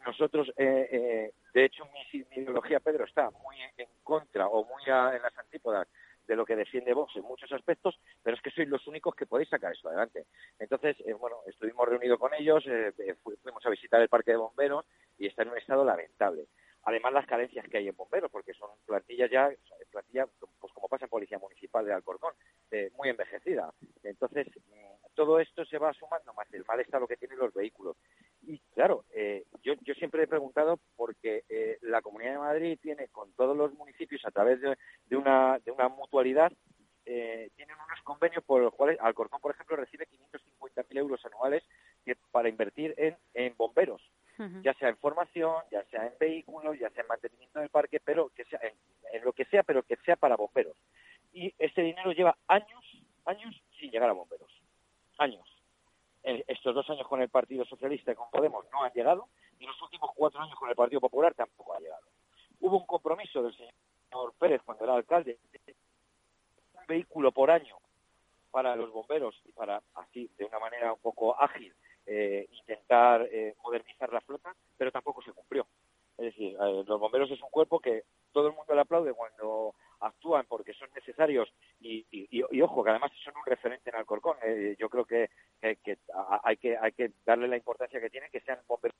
nosotros, 0.06 0.50
eh, 0.56 0.88
eh, 0.90 1.32
de 1.52 1.64
hecho, 1.64 1.84
mi, 1.92 2.20
ideología, 2.40 2.80
Pedro, 2.80 3.04
está 3.04 3.30
muy 3.30 3.56
en 3.76 3.88
contra 4.02 4.48
o 4.48 4.64
muy 4.64 4.82
en 4.84 5.22
las 5.22 5.36
antípodas 5.38 5.86
de 6.30 6.36
lo 6.36 6.46
que 6.46 6.54
defiende 6.54 6.94
Vox 6.94 7.16
en 7.16 7.24
muchos 7.24 7.50
aspectos, 7.50 7.98
pero 8.22 8.36
es 8.36 8.42
que 8.42 8.52
sois 8.52 8.68
los 8.68 8.86
únicos 8.86 9.16
que 9.16 9.26
podéis 9.26 9.48
sacar 9.48 9.72
esto 9.72 9.88
adelante. 9.88 10.26
Entonces, 10.60 10.96
eh, 11.04 11.12
bueno, 11.12 11.38
estuvimos 11.44 11.88
reunidos 11.88 12.20
con 12.20 12.32
ellos, 12.34 12.64
eh, 12.68 12.92
eh 12.98 13.16
fuimos 13.42 13.66
a 13.66 13.70
visitar 13.70 14.00
el 14.00 14.08
parque 14.08 14.30
de 14.30 14.36
bomberos 14.36 14.86
y 15.18 15.26
está 15.26 15.42
en 15.42 15.48
un 15.48 15.58
estado 15.58 15.84
lamentable. 15.84 16.46
Además, 16.84 17.12
las 17.14 17.26
carencias 17.26 17.66
que 17.68 17.78
hay 17.78 17.88
en 17.88 17.96
bomberos, 17.96 18.30
porque 18.30 18.54
son 18.54 18.70
plantillas 18.86 19.28
ya, 19.28 19.50
plantilla, 19.90 20.28
pues 20.60 20.72
como 20.72 20.86
pasa 20.86 21.06
en 21.06 21.10
Policía 21.10 21.40
Municipal 21.40 21.84
de 21.84 21.94
Alcorcón, 21.94 22.32
eh, 22.70 22.90
muy 22.96 23.08
envejecida. 23.08 23.74
Entonces, 24.04 24.46
mm, 24.68 24.89
todo 25.20 25.38
esto 25.38 25.66
se 25.66 25.76
va 25.76 25.92
sumando 25.92 26.32
más 26.32 26.50
el 26.54 26.64
mal 26.64 26.80
estado 26.80 27.06
que 27.06 27.18
tienen 27.18 27.38
los 27.38 27.52
vehículos. 27.52 27.94
Y 28.40 28.58
claro, 28.72 29.04
eh, 29.12 29.44
yo, 29.62 29.74
yo 29.82 29.92
siempre 29.92 30.22
he 30.22 30.26
preguntado 30.26 30.78
porque 30.96 31.44
eh, 31.50 31.76
la 31.82 32.00
Comunidad 32.00 32.32
de 32.32 32.38
Madrid 32.38 32.78
tiene 32.80 33.08
con 33.08 33.30
todos 33.34 33.54
los 33.54 33.74
municipios 33.74 34.24
a 34.24 34.30
través 34.30 34.62
de, 34.62 34.78
de 35.04 35.16
una, 35.18 35.58
de 35.58 35.72
una 35.72 35.90
mutualidad, 35.90 36.50
eh, 37.04 37.50
tienen 37.54 37.76
unos 37.76 38.00
convenios 38.02 38.42
por 38.42 38.62
los 38.62 38.72
cuales 38.72 38.98
Alcorcón, 38.98 39.42
por 39.42 39.52
ejemplo, 39.52 39.76
recibe 39.76 40.08
550.000 40.08 40.96
euros 40.96 41.22
anuales 41.26 41.62
que, 42.02 42.16
para 42.30 42.48
invertir 42.48 42.94
en, 42.96 43.14
en 43.34 43.54
bomberos, 43.58 44.00
ya 44.62 44.72
sea 44.72 44.88
en 44.88 44.96
formación, 44.96 45.54
ya 45.70 45.84
sea 45.90 46.06
en 46.06 46.14
vehículos, 46.18 46.78
ya 46.78 46.88
sea 46.88 47.02
en 47.02 47.08
mantenimiento 47.08 47.60
del 47.60 47.68
parque, 47.68 48.00
pero 48.02 48.30
que 48.30 48.46
sea 48.46 48.60
en, 48.62 48.72
en 49.12 49.22
lo 49.22 49.34
que 49.34 49.44
sea, 49.44 49.62
pero 49.64 49.82
que 49.82 49.96
sea 49.96 50.16
para 50.16 50.36
bomberos. 50.36 50.78
Y 51.30 51.54
ese 51.58 51.82
dinero 51.82 52.12
lleva 52.12 52.38
años, 52.48 52.82
años 53.26 53.54
sin 53.78 53.90
llegar 53.90 54.08
a 54.08 54.14
bomberos. 54.14 54.59
Años 55.20 55.50
estos 56.22 56.74
dos 56.74 56.88
años 56.90 57.06
con 57.08 57.22
el 57.22 57.28
Partido 57.28 57.64
Socialista 57.64 58.12
y 58.12 58.14
con 58.14 58.30
Podemos 58.30 58.64
no 58.72 58.82
han 58.82 58.92
llegado, 58.92 59.28
y 59.58 59.66
los 59.66 59.80
últimos 59.82 60.10
cuatro 60.14 60.40
años 60.40 60.58
con 60.58 60.68
el 60.68 60.76
Partido 60.76 61.00
Popular 61.00 61.34
tampoco 61.34 61.74
ha 61.74 61.80
llegado. 61.80 62.06
Hubo 62.60 62.78
un 62.78 62.86
compromiso 62.86 63.42
del 63.42 63.54
señor 63.56 64.34
Pérez 64.38 64.60
cuando 64.64 64.84
era 64.84 64.94
alcalde 64.94 65.38
de 65.52 65.74
un 66.74 66.86
vehículo 66.86 67.32
por 67.32 67.50
año 67.50 67.76
para 68.50 68.76
los 68.76 68.92
bomberos 68.92 69.34
y 69.44 69.52
para 69.52 69.82
así, 69.94 70.30
de 70.36 70.44
una 70.44 70.58
manera 70.58 70.92
un 70.92 70.98
poco 70.98 71.40
ágil, 71.40 71.74
eh, 72.06 72.46
intentar 72.50 73.22
eh, 73.30 73.54
modernizar 73.62 74.12
la 74.12 74.20
flota, 74.20 74.54
pero 74.76 74.90
tampoco 74.90 75.22
se 75.22 75.32
cumplió. 75.32 75.66
Es 76.18 76.26
decir, 76.26 76.56
eh, 76.60 76.84
los 76.86 77.00
bomberos 77.00 77.30
es 77.30 77.40
un 77.40 77.50
cuerpo 77.50 77.80
que 77.80 78.04
todo 78.32 78.48
el 78.48 78.54
mundo 78.54 78.74
le 78.74 78.80
aplaude 78.80 79.14
cuando 79.14 79.74
actúan 80.00 80.46
porque 80.48 80.72
son 80.74 80.88
necesarios 80.94 81.52
y, 81.80 82.42
ojo, 82.62 82.82
que 82.84 82.90
además 82.90 83.12
son 83.24 83.34
un 83.36 83.44
referente 83.44 83.90
en 83.90 83.96
Alcorcón. 83.96 84.36
Eh, 84.42 84.76
yo 84.78 84.88
creo 84.88 85.04
que, 85.04 85.30
que, 85.60 85.98
hay 86.42 86.56
que 86.56 86.76
hay 86.76 86.92
que 86.92 87.12
darle 87.24 87.48
la 87.48 87.56
importancia 87.56 88.00
que 88.00 88.10
tienen 88.10 88.30
que 88.30 88.40
sean 88.40 88.58
bomberos 88.66 88.96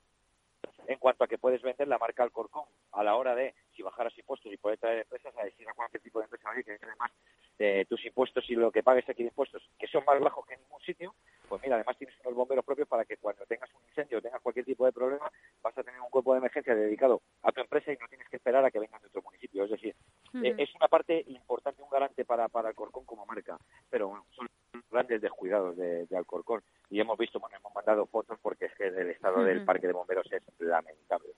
en 0.90 0.98
cuanto 0.98 1.22
a 1.22 1.28
que 1.28 1.38
puedes 1.38 1.62
vender 1.62 1.86
la 1.86 1.98
marca 1.98 2.24
Alcorcón 2.24 2.64
a 2.92 3.04
la 3.04 3.14
hora 3.14 3.36
de, 3.36 3.54
si 3.76 3.82
bajaras 3.82 4.16
impuestos 4.18 4.52
y 4.52 4.56
poder 4.56 4.78
traer 4.78 4.98
empresas, 4.98 5.32
a 5.38 5.44
decir 5.44 5.68
a 5.68 5.72
cualquier 5.72 6.02
tipo 6.02 6.18
de 6.18 6.24
empresa, 6.24 6.50
que 6.64 6.78
además 6.82 7.12
eh, 7.60 7.86
tus 7.88 8.04
impuestos 8.04 8.48
y 8.50 8.56
lo 8.56 8.72
que 8.72 8.82
pagues 8.82 9.08
aquí 9.08 9.22
de 9.22 9.28
impuestos, 9.28 9.62
que 9.78 9.86
son 9.86 10.04
más 10.04 10.18
bajos 10.18 10.44
que 10.46 10.54
en 10.54 10.60
ningún 10.62 10.80
sitio, 10.80 11.14
pues 11.48 11.62
mira, 11.62 11.76
además 11.76 11.96
tienes 11.96 12.16
unos 12.24 12.34
bomberos 12.34 12.64
propios 12.64 12.88
para 12.88 13.04
que 13.04 13.18
cuando 13.18 13.46
tengas 13.46 13.72
un 13.72 13.82
incendio 13.88 14.18
o 14.18 14.22
tengas 14.22 14.40
cualquier 14.40 14.64
tipo 14.64 14.84
de 14.84 14.92
problema, 14.92 15.30
vas 15.62 15.78
a 15.78 15.84
tener 15.84 16.00
un 16.00 16.10
cuerpo 16.10 16.32
de 16.32 16.38
emergencia 16.38 16.74
dedicado 16.74 17.22
a 17.42 17.52
tu 17.52 17.60
empresa 17.60 17.92
y 17.92 17.96
no 17.96 18.08
tienes 18.08 18.28
que 18.28 18.36
esperar 18.36 18.64
a 18.64 18.70
que 18.72 18.80
vengan 18.80 19.00
de 19.00 19.08
otro 19.08 19.22
municipio. 19.22 19.64
Es 19.64 19.70
decir, 19.70 19.94
eh, 20.42 20.54
es 20.58 20.74
una 20.74 20.88
parte 20.88 21.24
importante, 21.28 21.82
un 21.82 21.90
garante 21.90 22.24
para, 22.24 22.48
para 22.48 22.68
Alcorcón 22.68 23.04
como 23.04 23.26
marca, 23.26 23.58
pero 23.88 24.08
bueno, 24.08 24.26
son 24.30 24.48
grandes 24.90 25.20
descuidados 25.20 25.76
de, 25.76 26.06
de 26.06 26.16
Alcorcón 26.16 26.62
y 26.90 27.00
hemos 27.00 27.16
visto, 27.16 27.38
bueno, 27.38 27.56
hemos 27.56 27.74
mandado 27.74 28.06
fotos 28.06 28.38
porque 28.42 28.66
es 28.66 28.74
que 28.74 28.88
el 28.88 29.10
estado 29.10 29.44
del 29.44 29.64
parque 29.64 29.86
de 29.86 29.92
bomberos 29.92 30.30
es 30.32 30.42
lamentable. 30.58 31.32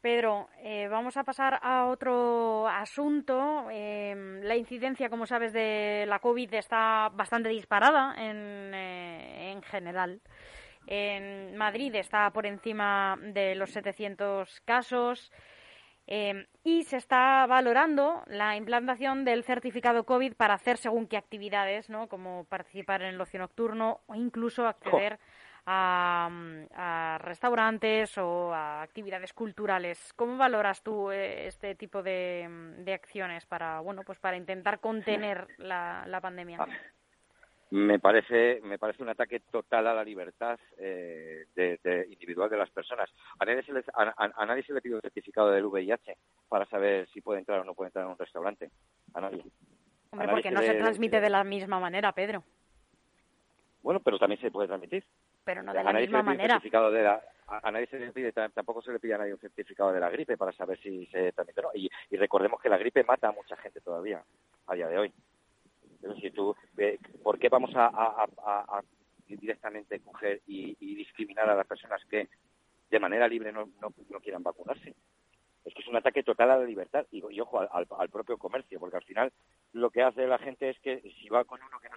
Pedro, 0.00 0.48
eh, 0.58 0.86
vamos 1.04 1.18
a 1.18 1.24
pasar 1.24 1.60
a 1.62 1.84
otro 1.84 2.66
asunto. 2.66 3.68
Eh, 3.70 4.40
la 4.42 4.56
incidencia, 4.56 5.10
como 5.10 5.26
sabes, 5.26 5.52
de 5.52 6.06
la 6.08 6.18
COVID 6.18 6.54
está 6.54 7.10
bastante 7.12 7.50
disparada 7.50 8.14
en, 8.16 8.72
eh, 8.72 9.52
en 9.52 9.60
general. 9.64 10.22
En 10.86 11.58
Madrid 11.58 11.94
está 11.96 12.30
por 12.30 12.46
encima 12.46 13.18
de 13.20 13.54
los 13.54 13.72
700 13.72 14.62
casos. 14.62 15.30
Eh, 16.06 16.46
y 16.62 16.84
se 16.84 16.96
está 16.96 17.44
valorando 17.46 18.22
la 18.26 18.56
implantación 18.56 19.26
del 19.26 19.44
certificado 19.44 20.04
COVID 20.04 20.32
para 20.36 20.54
hacer 20.54 20.78
según 20.78 21.06
qué 21.06 21.18
actividades, 21.18 21.90
¿no? 21.90 22.08
como 22.08 22.44
participar 22.44 23.02
en 23.02 23.08
el 23.08 23.20
ocio 23.20 23.40
nocturno 23.40 24.00
o 24.06 24.14
incluso 24.14 24.66
acceder 24.66 25.18
a, 25.66 27.18
restaurantes 27.20 28.16
o 28.18 28.52
a 28.52 28.82
actividades 28.82 29.32
culturales. 29.32 30.12
¿Cómo 30.14 30.36
valoras 30.36 30.82
tú 30.82 31.10
eh, 31.10 31.46
este 31.46 31.74
tipo 31.74 32.02
de, 32.02 32.48
de, 32.78 32.92
acciones 32.94 33.46
para, 33.46 33.80
bueno, 33.80 34.02
pues 34.04 34.18
para 34.18 34.36
intentar 34.36 34.80
contener 34.80 35.48
la, 35.58 36.04
la 36.06 36.20
pandemia? 36.20 36.66
Me 37.74 37.98
parece, 37.98 38.60
me 38.62 38.78
parece 38.78 39.02
un 39.02 39.08
ataque 39.08 39.40
total 39.40 39.88
a 39.88 39.94
la 39.94 40.04
libertad 40.04 40.60
eh, 40.78 41.46
de, 41.56 42.06
individual 42.08 42.48
de 42.48 42.56
las 42.56 42.70
personas. 42.70 43.10
A 43.40 43.44
nadie, 43.44 43.64
se 43.64 43.72
les, 43.72 43.84
a, 43.94 44.44
nadie 44.46 44.62
se 44.62 44.72
le 44.72 44.80
pide 44.80 44.94
un 44.94 45.00
certificado 45.00 45.50
del 45.50 45.64
VIH 45.64 46.16
para 46.48 46.66
saber 46.66 47.08
si 47.08 47.20
puede 47.20 47.40
entrar 47.40 47.58
o 47.58 47.64
no 47.64 47.74
puede 47.74 47.88
entrar 47.88 48.04
en 48.04 48.12
un 48.12 48.18
restaurante. 48.18 48.70
A 49.14 49.22
nadie. 49.22 49.42
Hombre, 50.10 50.28
porque 50.28 50.52
no 50.52 50.62
se 50.62 50.74
transmite 50.74 51.20
de 51.20 51.30
la 51.30 51.42
misma 51.42 51.80
manera, 51.80 52.12
Pedro. 52.12 52.44
Bueno, 53.82 53.98
pero 53.98 54.20
también 54.20 54.40
se 54.40 54.52
puede 54.52 54.68
transmitir. 54.68 55.04
Pero 55.44 55.62
no 55.62 55.72
de 55.72 55.84
la 55.84 55.92
misma 55.92 56.22
manera. 56.22 56.60
a, 57.46 57.70
nadie 57.70 57.86
se 57.86 57.98
le 57.98 58.12
pide, 58.12 58.32
tampoco 58.32 58.80
se 58.82 58.92
le 58.92 59.00
pide 59.00 59.14
a 59.14 59.18
nadie 59.18 59.34
un 59.34 59.40
certificado 59.40 59.92
de 59.92 60.00
la 60.00 60.10
gripe 60.10 60.36
para 60.36 60.52
saber 60.52 60.78
si 60.80 61.06
se 61.06 61.32
transmite 61.32 61.60
o 61.60 61.64
no. 61.64 61.70
y 61.74 62.16
recordemos 62.16 62.60
que 62.60 62.68
la 62.68 62.78
gripe 62.78 63.04
mata 63.04 63.28
a 63.28 63.32
mucha 63.32 63.56
gente 63.56 63.80
todavía, 63.80 64.22
a 64.66 64.74
día 64.74 64.88
de 64.88 64.98
hoy. 64.98 65.12
Si 66.20 66.30
tú, 66.30 66.54
¿Por 67.22 67.38
qué 67.38 67.48
vamos 67.48 67.70
a, 67.74 68.82
directamente 69.26 70.00
coger 70.00 70.42
y, 70.46 70.74
discriminar 70.94 71.48
a 71.48 71.56
las 71.56 71.66
personas 71.66 72.04
que 72.06 72.28
de 72.90 73.00
manera 73.00 73.26
libre 73.26 73.52
no, 73.52 73.70
no, 73.80 74.20
quieran 74.20 74.42
vacunarse? 74.42 74.94
Es 75.64 75.72
que 75.72 75.80
es 75.80 75.88
un 75.88 75.96
ataque 75.96 76.22
total 76.22 76.50
a 76.50 76.58
la 76.58 76.64
libertad 76.64 77.06
y, 77.10 77.22
ojo, 77.40 77.60
al, 77.60 77.86
al, 77.98 78.08
propio 78.10 78.36
comercio, 78.36 78.78
porque 78.78 78.98
al 78.98 79.04
final 79.04 79.32
lo 79.72 79.90
que 79.90 80.02
hace 80.02 80.26
la 80.26 80.38
gente 80.38 80.68
es 80.68 80.78
que 80.80 81.00
si 81.00 81.28
va 81.30 81.44
con 81.44 81.62
uno 81.62 81.80
que 81.80 81.88
no 81.88 81.96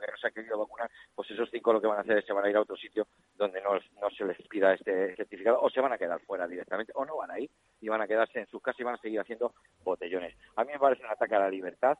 que 0.00 0.10
no 0.10 0.16
se 0.16 0.26
ha 0.26 0.30
querido 0.30 0.58
vacunar, 0.58 0.90
pues 1.14 1.30
esos 1.30 1.50
cinco 1.50 1.72
lo 1.72 1.80
que 1.80 1.86
van 1.86 1.98
a 1.98 2.00
hacer 2.02 2.18
es 2.18 2.24
se 2.24 2.32
van 2.32 2.44
a 2.44 2.50
ir 2.50 2.56
a 2.56 2.60
otro 2.60 2.76
sitio 2.76 3.06
donde 3.36 3.60
no, 3.60 3.74
no 3.74 4.10
se 4.10 4.24
les 4.24 4.36
pida 4.48 4.74
este 4.74 5.16
certificado 5.16 5.60
o 5.60 5.70
se 5.70 5.80
van 5.80 5.92
a 5.92 5.98
quedar 5.98 6.20
fuera 6.20 6.46
directamente 6.46 6.92
o 6.94 7.04
no 7.04 7.16
van 7.16 7.30
a 7.30 7.38
ir 7.38 7.50
y 7.80 7.88
van 7.88 8.00
a 8.00 8.06
quedarse 8.06 8.40
en 8.40 8.46
sus 8.46 8.62
casas 8.62 8.80
y 8.80 8.84
van 8.84 8.94
a 8.94 8.98
seguir 8.98 9.20
haciendo 9.20 9.54
botellones. 9.84 10.36
A 10.56 10.64
mí 10.64 10.72
me 10.72 10.78
parece 10.78 11.04
un 11.04 11.10
ataque 11.10 11.34
a 11.34 11.40
la 11.40 11.50
libertad. 11.50 11.98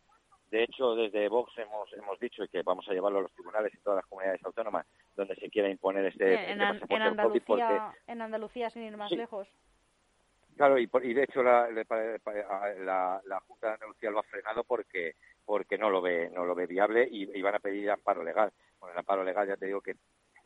De 0.51 0.65
hecho, 0.65 0.95
desde 0.95 1.29
Vox 1.29 1.57
hemos, 1.57 1.91
hemos 1.95 2.21
dicho 2.21 2.45
que 2.51 2.63
vamos 2.63 2.87
a 2.87 2.93
llevarlo 2.93 3.21
a 3.21 3.23
los 3.23 3.33
tribunales 3.33 3.73
y 3.75 3.79
todas 3.79 3.97
las 3.97 4.07
comunidades 4.07 4.45
autónomas 4.45 4.87
donde 5.17 5.35
se 5.37 5.49
quiera 5.49 5.71
imponer 5.71 6.05
este, 6.05 6.51
en, 6.51 6.61
este 6.61 6.95
en, 6.95 7.03
Andalucía, 7.03 7.95
en 8.07 8.21
Andalucía, 8.21 8.69
sin 8.69 8.83
ir 8.83 8.97
más 8.97 9.11
lejos. 9.13 9.49
Claro, 10.57 10.79
y, 10.79 10.91
y 11.03 11.15
de 11.15 11.25
hecho 11.25 11.43
la, 11.43 11.69
la, 11.71 13.23
la, 13.25 13.41
Junta 13.41 13.69
de 13.69 13.73
Andalucía 13.75 14.11
lo 14.11 14.19
ha 14.19 14.23
frenado 14.25 14.65
porque 14.65 15.17
porque 15.45 15.79
no 15.79 15.91
lo 15.91 16.01
ve 16.01 16.31
no 16.31 16.45
lo 16.45 16.55
ve 16.55 16.67
viable 16.67 17.07
y, 17.11 17.41
van 17.43 17.55
a 17.55 17.61
pedir 17.61 17.91
amparo 17.91 18.23
legal. 18.23 18.53
Bueno, 18.79 18.93
el 18.93 18.99
amparo 18.99 19.25
legal 19.25 19.49
ya 19.49 19.57
te 19.57 19.67
digo 19.67 19.81
que 19.81 19.97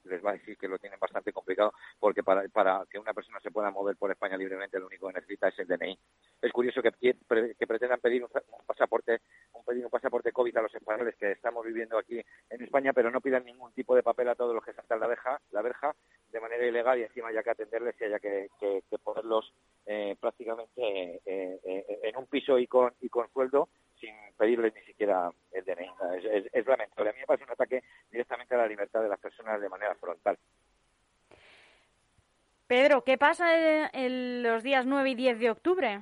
les 0.05 0.25
va 0.25 0.31
a 0.31 0.35
decir 0.35 0.57
que 0.57 0.69
lo 0.69 0.79
tienen 0.79 0.99
bastante 1.01 1.33
complicado 1.33 1.73
porque 1.99 2.23
para, 2.23 2.47
para 2.49 2.85
que 2.91 2.99
una 2.99 3.13
persona 3.13 3.41
se 3.41 3.51
pueda 3.51 3.71
mover 3.71 3.97
por 3.97 4.11
España 4.11 4.37
libremente 4.37 4.79
lo 4.79 4.87
único 4.87 5.09
que 5.09 5.15
necesita 5.15 5.49
es 5.49 5.59
el 5.59 5.67
DNI. 5.67 5.99
Es 6.43 6.53
curioso 6.53 6.81
que, 6.83 6.93
que 6.93 7.67
pretendan 7.67 8.01
pedir 8.01 8.23
un, 8.23 8.31
pasaporte 8.67 9.21
un, 9.53 9.65
pedir 9.65 9.85
un 9.85 9.91
pasaporte 9.91 10.33
COVID 10.33 10.57
a 10.57 10.63
los 10.63 10.75
españoles 10.75 11.17
que 11.17 11.33
estamos 11.33 11.65
viviendo 11.65 11.99
aquí 11.99 12.21
en 12.51 12.63
España, 12.63 12.93
pero 12.93 13.11
no 13.11 13.21
pidan 13.21 13.45
ningún 13.45 13.73
tipo 13.73 13.95
de 13.95 14.03
papel 14.03 14.29
a 14.29 14.35
todos 14.35 14.55
los 14.55 14.65
que 14.65 14.73
saltan 14.73 15.01
la 15.01 15.07
verja, 15.07 15.41
la 15.51 15.63
verja 15.63 15.95
de 16.31 16.41
manera 16.41 16.67
ilegal 16.67 16.99
y 16.99 17.03
encima 17.03 17.29
haya 17.29 17.43
que 17.43 17.51
atenderles 17.51 17.97
y 18.01 18.05
haya 18.05 18.19
que, 18.19 18.49
que, 18.61 18.83
ponerlos 19.03 19.53
eh, 19.87 20.17
prácticamente 20.21 21.21
eh, 21.25 21.61
eh, 21.65 22.01
en 22.03 22.17
un 22.17 22.27
piso 22.27 22.59
y 22.59 22.67
con, 22.67 22.93
y 23.01 23.09
con 23.09 23.31
sueldo 23.33 23.69
sin 24.01 24.15
pedirles 24.37 24.75
ni 24.75 24.83
siquiera 24.83 25.31
el 25.53 25.65
DNI. 25.65 25.91
Es, 26.23 26.47
es, 26.53 26.67
lamentable. 26.67 27.11
A 27.11 27.13
mí 27.13 27.21
me 27.21 27.27
parece 27.27 27.45
un 27.45 27.51
ataque 27.51 27.83
directamente 28.11 28.55
a 28.55 28.59
la 28.59 28.67
libertad 28.67 29.03
de 29.03 29.09
las 29.09 29.21
personas 29.21 29.61
de 29.61 29.69
manera 29.69 29.95
frontal. 29.97 30.39
Pedro, 32.67 33.05
¿qué 33.05 33.17
pasa 33.17 33.89
en 33.93 34.43
los 34.43 34.63
días 34.63 34.87
9 34.87 35.11
y 35.11 35.15
10 35.15 35.39
de 35.39 35.51
octubre? 35.51 36.01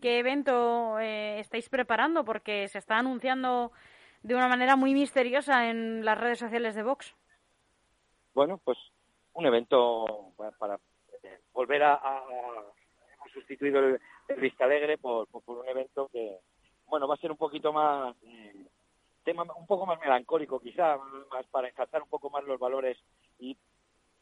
¿Qué 0.00 0.18
evento 0.18 0.98
eh, 0.98 1.38
estáis 1.38 1.68
preparando? 1.68 2.24
Porque 2.24 2.66
se 2.68 2.78
está 2.78 2.98
anunciando 2.98 3.70
de 4.22 4.34
una 4.34 4.48
manera 4.48 4.74
muy 4.76 4.94
misteriosa 4.94 5.70
en 5.70 6.04
las 6.04 6.18
redes 6.18 6.38
sociales 6.38 6.74
de 6.74 6.82
Vox. 6.82 7.14
Bueno, 8.34 8.58
pues 8.58 8.78
un 9.34 9.46
evento 9.46 10.32
para, 10.58 10.78
eh, 11.22 11.40
volver 11.52 11.82
a, 11.82 12.00
Hemos 13.14 13.32
sustituido 13.32 13.78
el, 13.78 14.00
Vista 14.40 14.64
Alegre 14.64 14.96
por, 14.98 15.28
un 15.46 15.68
evento 15.68 16.08
que, 16.12 16.38
bueno, 16.90 17.06
va 17.08 17.14
a 17.14 17.18
ser 17.18 17.30
un 17.30 17.36
poquito 17.36 17.72
más, 17.72 18.14
eh, 18.24 18.66
tema 19.24 19.44
un 19.56 19.66
poco 19.66 19.86
más 19.86 19.98
melancólico 20.00 20.60
quizá, 20.60 20.98
más 21.30 21.46
para 21.46 21.68
ensalzar 21.68 22.02
un 22.02 22.08
poco 22.08 22.28
más 22.30 22.44
los 22.44 22.58
valores 22.58 22.98
y 23.38 23.56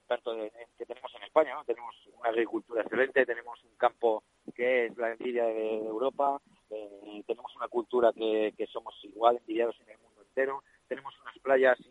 tanto 0.07 0.35
que 0.79 0.87
tenemos 0.87 1.15
en 1.15 1.23
España, 1.25 1.55
¿no? 1.55 1.65
Tenemos 1.65 1.95
una 2.19 2.31
agricultura 2.31 2.83
excelente, 2.83 3.27
tenemos 3.27 3.63
un 3.65 3.77
campo 3.77 4.23
que 4.55 4.87
es 4.87 4.97
la 4.97 5.13
envidia 5.13 5.45
de, 5.45 5.79
Europa, 5.79 6.41
eh, 6.71 7.23
tenemos 7.27 7.55
una 7.57 7.69
cultura 7.69 8.13
que, 8.13 8.55
que, 8.57 8.67
somos 8.67 8.95
igual 9.05 9.37
envidiados 9.37 9.79
en 9.81 9.91
el 9.91 9.99
mundo 9.99 10.23
entero, 10.23 10.63
tenemos 10.89 11.15
unas 11.21 11.39
playas 11.41 11.79
y 11.81 11.91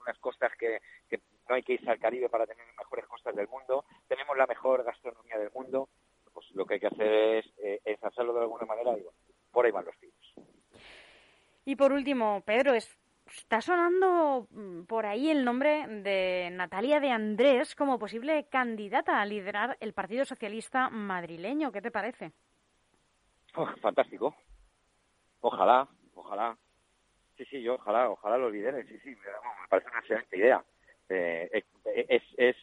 unas 0.00 0.18
costas 0.18 0.52
que, 0.58 0.80
que 1.08 1.20
no 1.48 1.54
hay 1.54 1.62
que 1.62 1.74
irse 1.74 1.90
al 1.90 1.98
Caribe 1.98 2.28
para 2.28 2.46
tener 2.46 2.66
las 2.66 2.76
mejores 2.76 3.06
costas 3.06 3.34
del 3.34 3.48
mundo, 3.48 3.84
tenemos 4.06 4.36
la 4.36 4.46
mejor 4.46 4.84
gastronomía 4.84 5.38
del 5.38 5.50
mundo, 5.52 5.88
pues 6.32 6.50
lo 6.52 6.66
que 6.66 6.74
hay 6.74 6.80
que 6.80 6.88
hacer 6.88 7.12
es 7.38 7.46
eh, 7.58 7.80
ensalzarlo 7.84 8.34
de 8.34 8.40
alguna 8.40 8.66
manera 8.66 8.90
y 8.98 9.02
bueno, 9.02 9.18
por 9.56 9.64
ahí 9.64 9.72
van 9.72 9.86
los 9.86 9.96
tiros. 9.96 10.34
Y 11.64 11.76
por 11.76 11.90
último, 11.90 12.42
Pedro, 12.44 12.74
está 12.74 13.62
sonando 13.62 14.46
mm, 14.50 14.82
por 14.82 15.06
ahí 15.06 15.30
el 15.30 15.46
nombre 15.46 15.86
de 15.86 16.50
Natalia 16.52 17.00
de 17.00 17.10
Andrés 17.10 17.74
como 17.74 17.98
posible 17.98 18.48
candidata 18.50 19.18
a 19.18 19.24
liderar 19.24 19.78
el 19.80 19.94
Partido 19.94 20.26
Socialista 20.26 20.90
madrileño. 20.90 21.72
¿Qué 21.72 21.80
te 21.80 21.90
parece? 21.90 22.32
Oh, 23.54 23.66
fantástico. 23.80 24.36
Ojalá, 25.40 25.88
ojalá. 26.14 26.54
Sí, 27.38 27.46
sí, 27.46 27.62
yo 27.62 27.76
ojalá, 27.76 28.10
ojalá 28.10 28.36
lo 28.36 28.50
lidere. 28.50 28.86
Sí, 28.86 28.98
sí, 29.02 29.08
me, 29.08 29.68
parece 29.70 29.88
una 29.88 30.00
excelente 30.00 30.36
idea. 30.36 30.62
Eh, 31.08 31.64
es, 32.08 32.22
es 32.36 32.56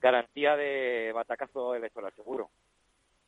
garantía 0.00 0.54
de 0.54 1.10
batacazo 1.12 1.74
electoral 1.74 2.14
seguro. 2.14 2.48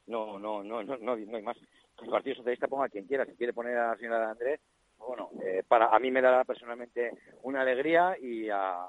No, 0.06 0.38
no, 0.38 0.62
no, 0.62 0.82
no, 0.82 0.96
no, 0.98 1.12
hay 1.12 1.42
más. 1.42 1.56
El 2.02 2.10
Partido 2.10 2.36
Socialista 2.36 2.68
ponga 2.68 2.86
a 2.86 2.88
quien 2.88 3.06
quiera. 3.06 3.24
Si 3.24 3.36
quiere 3.36 3.52
poner 3.52 3.76
a 3.76 3.90
la 3.90 3.96
señora 3.96 4.30
Andrés, 4.30 4.60
bueno, 4.98 5.30
eh, 5.42 5.62
para 5.66 5.88
a 5.88 5.98
mí 5.98 6.10
me 6.10 6.22
dará 6.22 6.44
personalmente 6.44 7.12
una 7.42 7.62
alegría 7.62 8.16
y 8.20 8.48
a, 8.50 8.86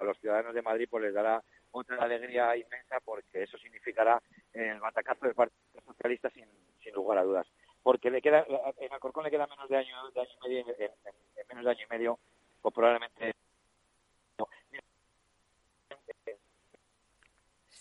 los 0.00 0.18
ciudadanos 0.18 0.54
de 0.54 0.62
Madrid 0.62 0.88
pues 0.90 1.04
les 1.04 1.14
dará 1.14 1.42
otra 1.70 1.96
alegría 1.96 2.56
inmensa 2.56 2.98
porque 3.04 3.44
eso 3.44 3.56
significará 3.58 4.20
el 4.52 4.80
batacazo 4.80 5.26
del 5.26 5.34
Partido 5.34 5.60
Socialista 5.86 6.30
sin, 6.30 6.46
sin 6.82 6.94
lugar 6.94 7.18
a 7.18 7.24
dudas. 7.24 7.46
Porque 7.82 8.10
le 8.10 8.22
queda, 8.22 8.44
en 8.78 8.92
Alcorcón 8.92 9.24
le 9.24 9.30
queda 9.30 9.46
menos 9.46 9.68
de 9.68 9.76
año, 9.76 10.10
de 10.10 10.20
año 10.20 10.30
y 10.44 10.48
medio, 10.48 10.74
en, 10.78 11.48
menos 11.48 11.64
de 11.64 11.70
año 11.70 11.84
y 11.84 11.92
medio, 11.92 12.18
pues 12.60 12.74
probablemente 12.74 13.34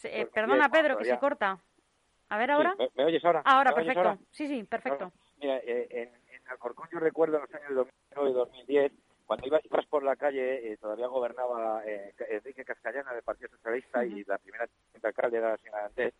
eh, 0.03 0.25
perdona, 0.25 0.69
Pedro, 0.69 0.97
que 0.97 1.05
se 1.05 1.19
corta. 1.19 1.59
A 2.31 2.37
ver 2.37 2.49
ahora. 2.49 2.73
¿me, 2.95 3.03
oyes 3.03 3.23
ahora? 3.25 3.41
Ahora, 3.43 3.75
perfecto. 3.75 4.17
Sí, 4.29 4.47
sí, 4.47 4.63
perfecto. 4.63 5.11
Mira, 5.41 5.57
eh, 5.57 5.85
en, 5.89 6.09
en, 6.33 6.47
Alcorcón 6.47 6.87
yo 6.89 6.99
recuerdo 6.99 7.39
los 7.39 7.53
años 7.53 7.75
2009 7.75 8.29
y 8.29 8.33
2010, 8.33 8.91
cuando 9.25 9.47
ibas, 9.47 9.65
ibas 9.65 9.85
por 9.87 10.01
la 10.03 10.15
calle, 10.15 10.71
eh, 10.71 10.77
todavía 10.77 11.07
gobernaba 11.07 11.83
eh, 11.85 12.13
Enrique 12.29 12.63
Cascallana 12.63 13.13
del 13.13 13.23
Partido 13.23 13.49
Socialista 13.49 14.05
y 14.05 14.23
la 14.23 14.37
primera 14.37 14.65
alcalde 15.03 15.39
era 15.39 15.51
la 15.51 15.57
señora 15.57 15.85
Antés, 15.87 16.13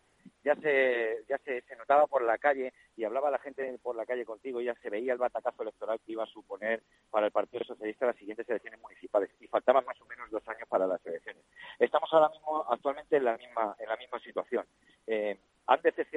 ya 0.44 0.54
se 0.56 1.24
ya 1.28 1.38
se, 1.38 1.62
se, 1.62 1.76
notaba 1.76 2.06
por 2.06 2.22
la 2.22 2.36
calle 2.36 2.74
y 2.94 3.04
hablaba 3.04 3.30
la 3.30 3.38
gente 3.38 3.78
por 3.82 3.96
la 3.96 4.04
calle 4.04 4.26
contigo 4.26 4.60
y 4.60 4.66
ya 4.66 4.74
se 4.82 4.90
veía 4.90 5.14
el 5.14 5.18
batacazo 5.18 5.62
electoral 5.62 5.98
que 6.04 6.12
iba 6.12 6.24
a 6.24 6.26
suponer 6.26 6.82
para 7.10 7.26
el 7.26 7.32
Partido 7.32 7.64
Socialista 7.64 8.06
las 8.06 8.16
siguientes 8.16 8.46
elecciones 8.50 8.80
municipales 8.80 9.30
y 9.40 9.46
faltaban 9.46 9.86
más 9.86 9.98
o 10.00 10.06
menos 10.06 10.30
dos 10.30 10.46
años 10.48 10.68
para 10.68 10.86
las 10.86 11.04
elecciones. 11.06 11.42
Estamos 11.78 12.12
ahora 12.12 12.28
mismo 12.28 12.66
actualmente 12.68 13.16
en 13.16 13.24
la 13.24 13.38
misma 13.38 13.76
en 13.78 13.88
la 13.88 13.96
misma 13.96 14.18
situación. 14.20 14.66
Eh, 15.06 15.38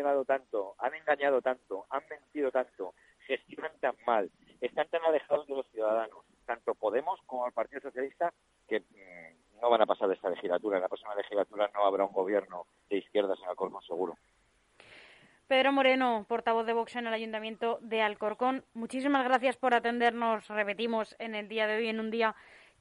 han 0.01 0.93
engañado 0.93 1.41
tanto, 1.41 1.85
han 1.89 2.03
mentido 2.09 2.51
tanto, 2.51 2.93
gestionan 3.27 3.71
tan 3.79 3.95
mal, 4.05 4.29
están 4.61 4.87
tan 4.89 5.03
alejados 5.03 5.47
de 5.47 5.55
los 5.55 5.67
ciudadanos, 5.71 6.25
tanto 6.45 6.75
Podemos 6.75 7.19
como 7.25 7.47
el 7.47 7.53
Partido 7.53 7.81
Socialista, 7.81 8.33
que 8.67 8.81
mm, 8.81 9.61
no 9.61 9.69
van 9.69 9.81
a 9.81 9.85
pasar 9.85 10.07
de 10.07 10.15
esta 10.15 10.29
legislatura. 10.29 10.77
En 10.77 10.83
la 10.83 10.87
próxima 10.87 11.15
legislatura 11.15 11.69
no 11.73 11.85
habrá 11.85 12.05
un 12.05 12.13
gobierno 12.13 12.67
de 12.89 12.97
izquierdas 12.97 13.39
en 13.41 13.49
Alcorcón, 13.49 13.81
seguro. 13.83 14.15
Pedro 15.47 15.71
Moreno, 15.71 16.25
portavoz 16.27 16.65
de 16.65 16.73
Vox 16.73 16.95
en 16.95 17.05
el 17.07 17.13
Ayuntamiento 17.13 17.77
de 17.81 18.01
Alcorcón, 18.01 18.65
muchísimas 18.73 19.23
gracias 19.25 19.57
por 19.57 19.75
atendernos, 19.75 20.47
repetimos, 20.47 21.15
en 21.19 21.35
el 21.35 21.47
día 21.47 21.67
de 21.67 21.77
hoy, 21.77 21.87
en 21.87 21.99
un 21.99 22.09
día 22.09 22.35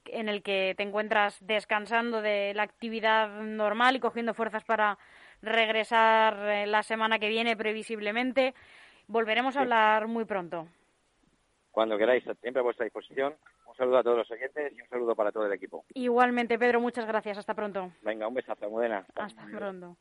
en 0.05 0.29
el 0.29 0.41
que 0.41 0.73
te 0.75 0.83
encuentras 0.83 1.37
descansando 1.45 2.21
de 2.21 2.53
la 2.55 2.63
actividad 2.63 3.29
normal 3.41 3.95
y 3.95 3.99
cogiendo 3.99 4.33
fuerzas 4.33 4.63
para 4.63 4.97
regresar 5.45 6.37
eh, 6.49 6.65
la 6.67 6.83
semana 6.83 7.19
que 7.19 7.29
viene 7.29 7.55
previsiblemente. 7.55 8.53
Volveremos 9.07 9.55
a 9.55 9.61
hablar 9.61 10.07
muy 10.07 10.25
pronto. 10.25 10.67
Cuando 11.71 11.97
queráis, 11.97 12.23
siempre 12.41 12.59
a 12.59 12.63
vuestra 12.63 12.85
disposición. 12.85 13.35
Un 13.65 13.71
Un 13.75 13.75
saludo 13.75 13.97
a 13.97 14.03
todos 14.03 14.17
los 14.19 14.31
oyentes 14.31 14.71
y 14.73 14.81
un 14.81 14.87
saludo 14.87 15.15
para 15.15 15.31
todo 15.31 15.45
el 15.45 15.51
equipo. 15.51 15.83
Igualmente, 15.93 16.57
Pedro, 16.57 16.79
muchas 16.79 17.05
gracias. 17.05 17.37
Hasta 17.37 17.53
pronto. 17.53 17.91
Venga, 18.03 18.27
un 18.27 18.33
besazo, 18.33 18.69
Modena. 18.69 19.05
Hasta 19.15 19.45
pronto. 19.47 19.97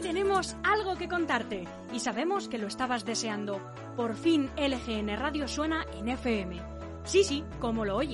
Tenemos 0.00 0.56
algo 0.64 0.96
que 0.96 1.08
contarte 1.08 1.64
y 1.92 2.00
sabemos 2.00 2.48
que 2.48 2.58
lo 2.58 2.66
estabas 2.66 3.04
deseando. 3.04 3.60
Por 3.96 4.14
fin 4.14 4.48
LGN 4.56 5.18
Radio 5.18 5.46
suena 5.46 5.86
en 5.92 6.08
FM. 6.08 6.56
Sí, 7.04 7.24
sí, 7.24 7.44
como 7.58 7.84
lo 7.84 7.96
oyes 7.96 8.10